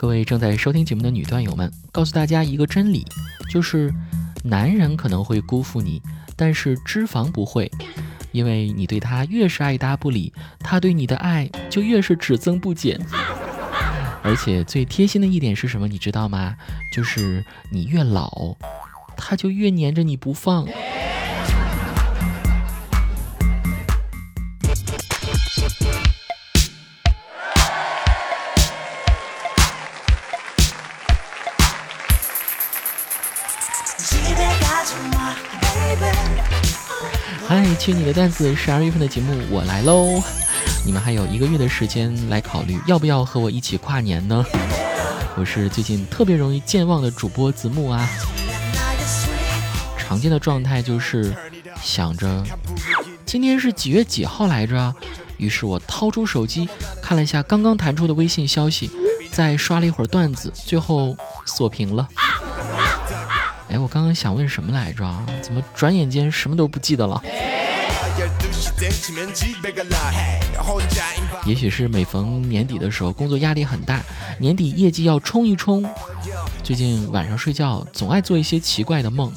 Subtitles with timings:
[0.00, 3.04] 各位正在收听节目的女段友们，告诉大家一个真理，
[3.52, 3.92] 就是
[4.42, 6.00] 男人可能会辜负你，
[6.36, 7.70] 但是脂肪不会，
[8.32, 12.98] 因为你对他越是爱搭不理，他对你的爱就越是只增不减。
[14.22, 15.86] 而且最贴心的一点是什么？
[15.86, 16.56] 你知道吗？
[16.90, 18.56] 就是你越老，
[19.18, 20.66] 他就越黏着你不放。
[37.80, 38.54] 嗨，去你的段子！
[38.54, 40.22] 十二月份的节目我来喽！
[40.84, 44.44] 你们还有一个月的时间来考虑要不要和我一起跨年呢？
[45.34, 48.06] 我是最近特别容易健忘的主播子木啊。
[49.96, 51.34] 常见的状态就是
[51.82, 52.44] 想着
[53.24, 54.94] 今天是几月几号来着，
[55.38, 56.68] 于是我掏出手机
[57.00, 58.90] 看了一下刚刚弹出的微信消息，
[59.32, 62.06] 再刷了一会儿段子，最后锁屏了。
[63.70, 65.02] 哎，我刚刚想问什么来着？
[65.40, 67.22] 怎么转眼间什么都不记得了？
[71.44, 74.00] 也许是每逢年底的时候，工作压力很大，
[74.38, 75.86] 年底业绩要冲一冲。
[76.62, 79.30] 最近晚上睡觉总爱做一些奇怪的梦，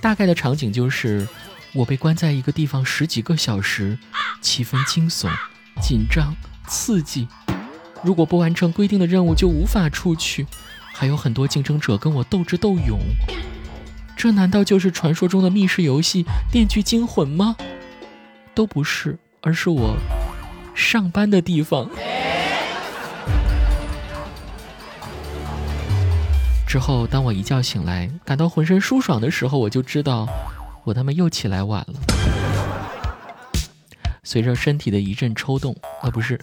[0.00, 1.26] 大概的场景就是
[1.74, 3.98] 我被关在一个地方十几个小时，
[4.40, 5.28] 气氛惊悚、
[5.82, 6.32] 紧张、
[6.68, 7.26] 刺激。
[8.04, 10.46] 如果不完成规定的任务，就无法出去，
[10.92, 13.00] 还有很多竞争者跟我斗智斗勇。
[14.16, 17.56] 这难道就是传说中的密室游戏《电锯惊魂》吗？
[18.56, 19.94] 都不是，而是我
[20.74, 21.86] 上班的地方。
[26.66, 30.26] 之后，当我一觉醒来，感到浑身舒爽的时候，我就知道
[30.84, 33.60] 我他妈又起来晚了。
[34.24, 36.40] 随着身体的一阵抽动，啊，不是，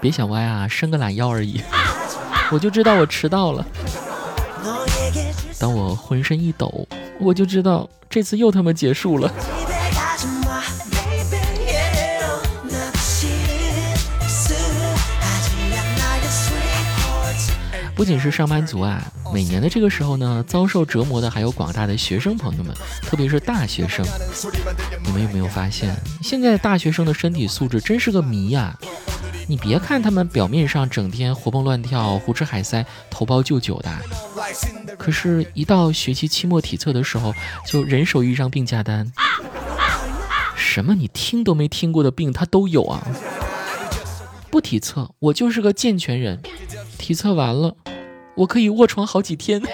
[0.00, 1.62] 别想歪啊，伸个懒腰而已，
[2.50, 3.64] 我就知道我迟到了。
[5.60, 6.88] 当我浑身一抖，
[7.20, 9.32] 我就知道这次又他妈结束了。
[18.02, 19.00] 不仅是上班族啊，
[19.32, 24.04] 每年的这个时候呢，遭受折磨的还有广大的学生朋友们，特别是大学生。
[25.06, 28.76] 你们有没有发现，现在大学生的身体素质真是个谜呀？
[29.46, 33.90] 你别看他们表面上整天活蹦乱跳、胡吃海塞、头孢就酒的。
[34.98, 37.32] 可是，一到学期期末体测的时候，
[37.68, 39.12] 就人手一张病假单，
[40.56, 43.06] 什么你听都没听过的病他都有啊！
[44.50, 46.36] 不体测，我就是个健全人；
[46.98, 47.76] 体测完了，
[48.34, 49.60] 我可以卧床好几天。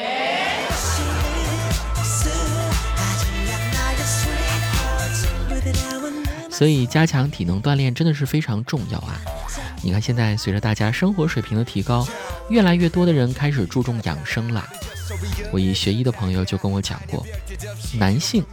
[6.50, 9.20] 所以，加强体能锻炼真的是非常重要啊！
[9.80, 12.04] 你看，现在随着大家生活水平的提高，
[12.50, 14.66] 越来越多的人开始注重养生了。
[15.52, 17.24] 我一学医的朋友就跟我讲过，
[17.96, 18.44] 男性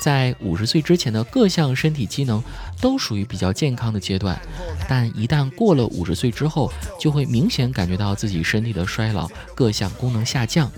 [0.00, 2.42] 在五十岁之前的各项身体机能
[2.80, 4.40] 都属于比较健康的阶段，
[4.88, 10.72] 但一旦过了五十岁之后，就会明显感觉到自己身体的衰老，各项功能下降，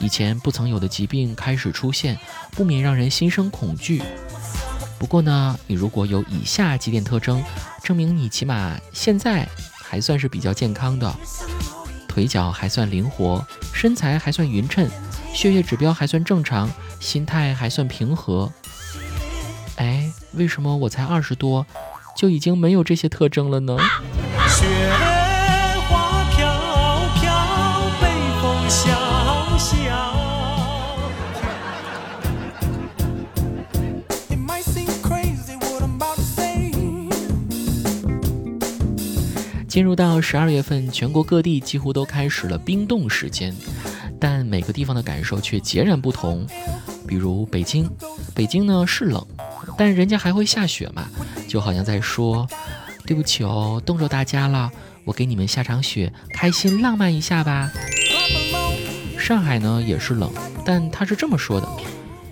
[0.00, 2.18] 以前不曾有的疾病开始出现，
[2.52, 4.02] 不免让人心生恐惧。
[4.98, 7.44] 不过呢，你如果有以下几点特征，
[7.82, 11.14] 证明你起码现在还算是比较健康的：
[12.08, 14.88] 腿脚还算灵活，身材还算匀称，
[15.34, 16.70] 血液指标还算正常，
[17.04, 18.50] 心态还算平和。
[19.76, 21.66] 哎，为什么我才二十多，
[22.16, 23.76] 就已经没有这些特征了呢？
[39.68, 43.54] 进入到十二月份，全国各地几乎都开始了冰冻时间，
[44.24, 46.46] 但每个地方的感受却截然不同。
[47.06, 47.86] 比如北京，
[48.34, 49.22] 北京呢是冷，
[49.76, 51.06] 但人家还会下雪嘛，
[51.46, 52.48] 就好像在说
[53.04, 54.72] ：“对不起哦，冻着大家了，
[55.04, 57.70] 我给你们下场雪，开心浪漫一下吧。”
[59.20, 60.32] 上海呢也是冷，
[60.64, 61.68] 但他是这么说的：“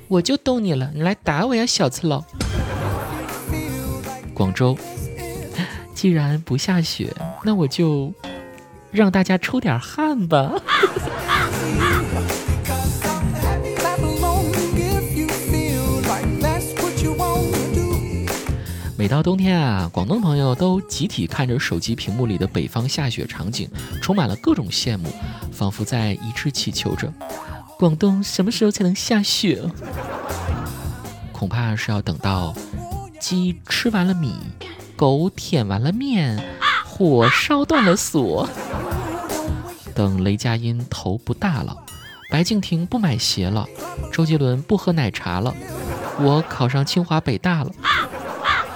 [0.09, 2.25] 我就冻你了，你来打我呀，小刺佬。”
[4.33, 4.75] 广州。
[5.93, 8.15] 既然不下雪，那我就
[8.91, 10.55] 让大家出点汗吧。
[18.97, 23.69] 每到冬天啊，广东朋友都集体看着手机屏幕里的北方下雪场景，
[24.00, 25.12] 充满了各种羡慕，
[25.50, 27.12] 仿佛在一致祈求着：
[27.76, 29.61] 广东什么时候才能下雪？
[31.32, 32.55] 恐怕是要等到
[33.20, 34.37] 鸡吃完了米。
[34.94, 36.41] 狗舔完了面，
[36.85, 38.49] 火烧断了锁，
[39.93, 41.77] 等雷佳音头不大了，
[42.31, 43.67] 白敬亭不买鞋了，
[44.12, 45.55] 周杰伦不喝奶茶了，
[46.19, 47.71] 我考上清华北大了，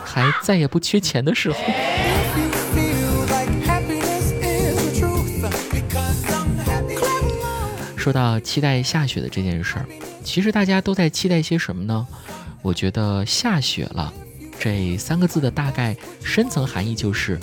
[0.05, 1.59] 还再也不缺钱的时候。
[7.97, 9.87] 说到期待下雪的这件事儿，
[10.23, 12.07] 其实大家都在期待些什么呢？
[12.63, 14.13] 我觉得下雪了
[14.59, 17.39] 这三个字的大概深层含义就是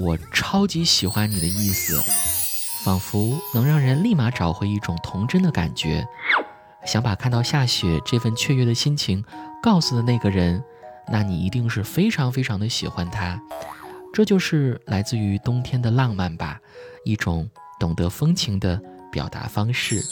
[0.00, 2.02] 我超级喜欢你的意思，
[2.86, 6.06] 仿佛能让人立马找回一种童真的感觉，
[6.84, 9.24] 想把看到下雪这份雀跃的心情
[9.60, 10.62] 告诉的那个人，
[11.08, 13.42] 那你一定是非常非常的喜欢他，
[14.14, 16.60] 这就是来自于冬天的浪漫吧，
[17.04, 17.50] 一种
[17.80, 18.80] 懂得风情的。
[19.12, 20.02] 表达方式，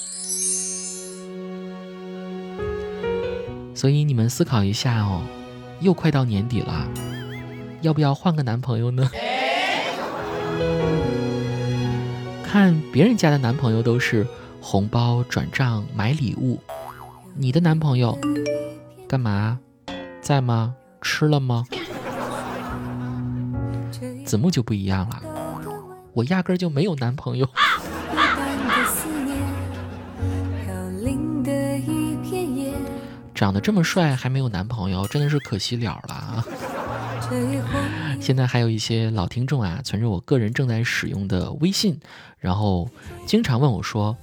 [3.75, 5.23] 所以你们思考一下哦，
[5.81, 6.88] 又快到年底了，
[7.82, 9.11] 要不要换个男朋友呢？
[12.54, 14.24] 看别人家的男朋友都是
[14.60, 16.60] 红包转账买礼物，
[17.34, 18.16] 你的男朋友
[19.08, 19.58] 干嘛？
[20.22, 20.72] 在吗？
[21.02, 21.64] 吃了吗？
[24.24, 25.20] 子木就不一样了，
[26.12, 27.48] 我压根就没有男朋友。
[33.34, 36.46] 长得这么帅还没有男朋友，真的是可惜了了啊！
[38.20, 41.99] 现在还有一些老听众啊，存着我个人正在使用的微信，
[42.38, 42.88] 然后
[43.26, 44.16] 经常问我说：“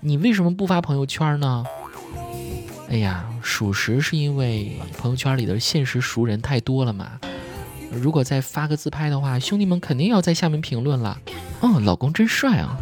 [0.00, 1.64] 你为什么不发朋友圈呢？”
[2.88, 7.18] 哎呀，属实是因为朋友圈里的现实熟人太多了嘛。
[7.90, 11.18] 如果再发个自拍的话，兄弟们肯定要在下面评论了。
[11.60, 12.76] 哦，老公真帅啊！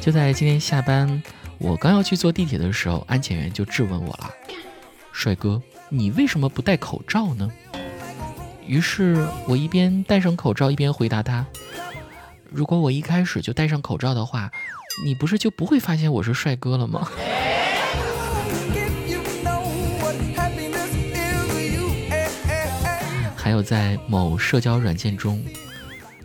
[0.00, 1.22] 就在今天下班，
[1.58, 4.30] 我刚要去坐地铁的时候，安检员就质问我了
[5.20, 7.50] ：“帅哥，你为什么不戴口罩呢？”
[8.66, 11.44] 于是我一边戴上口罩，一边回答他
[12.50, 14.50] ：“如果我一开始就戴上口罩的话，
[15.04, 17.06] 你不是就不会发现我是帅哥了吗？”
[23.36, 25.44] 还有在某社交软件中，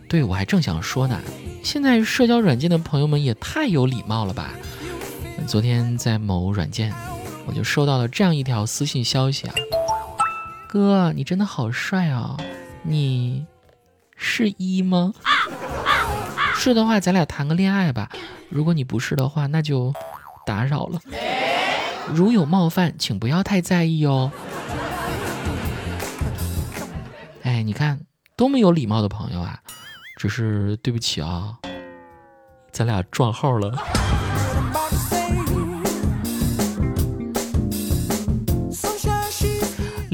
[0.08, 1.20] 对我还正想说呢。
[1.62, 4.52] 现在社交软件的朋友们也太有礼貌了吧！
[5.46, 6.94] 昨天在某软件，
[7.46, 9.54] 我就收到了这样一条私信消息啊，
[10.68, 12.36] 哥，你真的好帅啊！
[12.82, 13.46] 你
[14.16, 15.14] 是一吗？
[16.54, 18.10] 是的话，咱俩谈个恋爱吧。
[18.48, 19.94] 如果你不是的话，那就
[20.44, 21.00] 打扰了。
[22.12, 24.30] 如有冒犯，请不要太在意哦。
[27.42, 28.00] 哎，你看
[28.36, 29.60] 多么有礼貌的朋友啊！
[30.16, 31.58] 只是对不起啊，
[32.72, 33.76] 咱俩撞号了。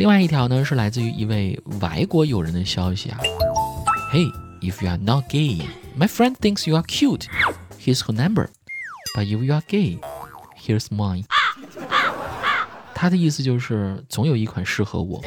[0.02, 3.20] 另外一条呢，是来自于一位外国友人的消息啊。
[4.12, 4.28] Hey,
[4.60, 5.60] if you are not gay,
[5.96, 7.26] my friend thinks you are cute.
[7.78, 8.48] Here's her number.
[9.14, 10.00] But if you are gay,
[10.60, 11.26] here's mine.
[12.96, 15.22] 他的意思就是，总有一款适合我。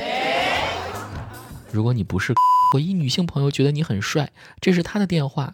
[1.71, 2.33] 如果你不是。
[2.73, 4.29] 我一女性朋友觉得你很帅，
[4.59, 5.53] 这是他的电话。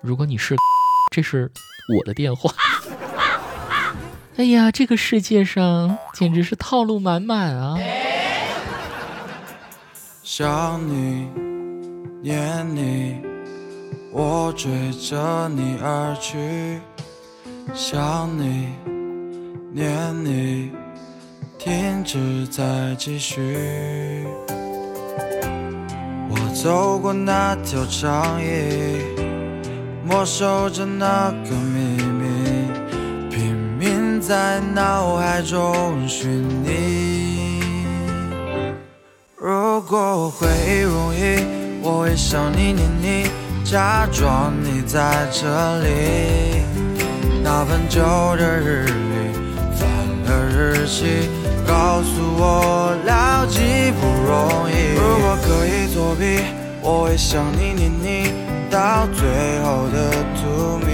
[0.00, 0.56] 如果你是，
[1.12, 1.48] 这是
[1.96, 2.52] 我的电话。
[4.36, 7.78] 哎呀，这个世界上简直是套路满满啊！
[10.24, 11.28] 想你，
[12.22, 13.20] 念你，
[14.12, 16.80] 我追着你而去。
[17.74, 18.68] 想你，
[19.72, 19.90] 念
[20.24, 20.70] 你，
[21.58, 24.24] 停止再继续。
[26.30, 29.02] 我走过那条长椅，
[30.06, 37.21] 默守着那个秘密，拼命在脑海中寻你。
[39.44, 43.26] 如果回忆容易，我会想你念你，
[43.64, 45.48] 假装你在这
[45.80, 46.62] 里。
[47.42, 48.00] 那份旧
[48.36, 49.34] 的日历，
[49.74, 49.82] 翻
[50.26, 51.28] 了日期，
[51.66, 54.94] 告诉我了极不容易。
[54.94, 55.82] 如果可以。
[55.92, 56.40] 作弊，
[56.80, 58.32] 我会想你念你
[58.70, 59.28] 到最
[59.62, 60.88] 后的荼蘼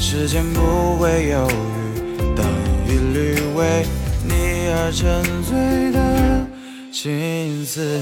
[0.00, 1.46] 时间不会犹
[1.76, 2.44] 豫，等
[2.88, 3.86] 一缕为
[4.24, 6.00] 你而沉醉的
[6.94, 8.00] 情思。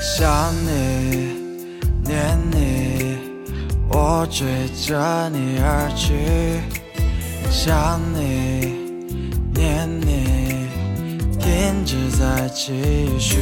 [0.00, 1.36] 想你，
[2.02, 3.18] 念你，
[3.90, 6.62] 我追着你而去。
[7.50, 8.51] 想你，
[11.82, 13.38] 念你，停停止再继续。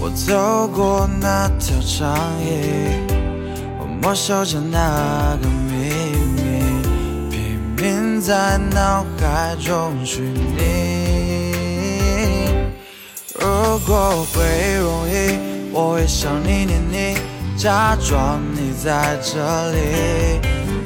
[0.00, 2.46] 我走过那条长椅，
[3.78, 5.90] 我默守着那个秘
[6.36, 6.40] 密，
[7.30, 10.58] 拼命在脑海中寻你。
[13.34, 13.46] 如
[13.86, 15.38] 果会容易，
[15.72, 17.18] 我会想你念你，
[17.56, 19.36] 假装你在这
[19.72, 19.78] 里。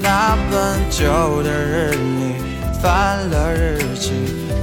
[0.01, 2.35] 那本旧的日历，
[2.83, 4.11] 翻了日期，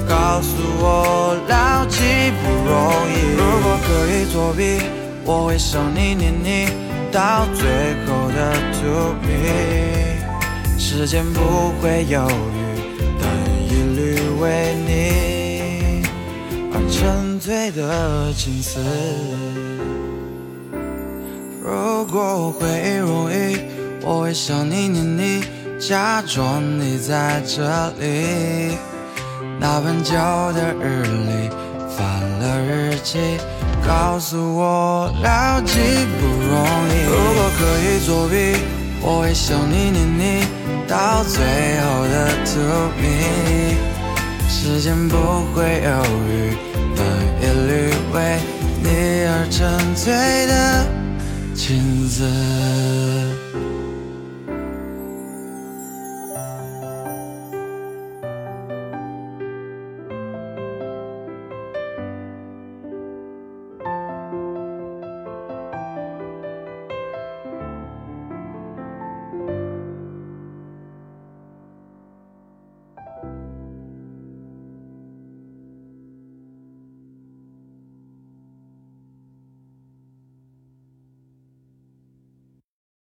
[0.06, 2.04] 告诉我牢记
[2.42, 2.76] 不容
[3.08, 3.32] 易。
[3.38, 4.82] 如果可以作弊，
[5.24, 6.68] 我会想你念你，
[7.14, 7.64] 到最
[8.06, 9.28] 后的 to me。
[10.78, 12.60] 时间不会犹豫，
[13.22, 13.24] 但
[13.64, 16.04] 一律为你
[16.74, 18.82] 而沉醉的青丝。
[21.64, 23.62] 如果回忆容易，
[24.02, 25.44] 我会想你念你，
[25.80, 27.64] 假装你在这
[28.00, 28.78] 里。
[29.60, 30.14] 那本旧
[30.54, 31.50] 的日历，
[31.96, 33.18] 翻了日期，
[33.88, 35.80] 告诉我牢记
[36.20, 36.54] 不容
[36.90, 37.06] 易。
[37.08, 38.60] 如果可以作弊，
[39.02, 40.44] 我会想你念你，
[40.86, 41.40] 到最
[41.80, 42.14] 后的
[42.46, 43.78] to me。
[44.50, 45.16] 时间不
[45.54, 45.90] 会犹
[46.28, 46.58] 豫，
[46.98, 47.00] 但
[47.42, 47.72] 一律
[48.14, 48.40] 为
[48.84, 48.88] 你
[49.26, 50.12] 而沉醉
[50.48, 50.86] 的
[51.56, 53.39] 青丝。